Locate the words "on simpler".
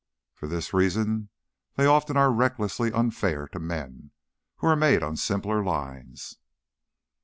5.03-5.63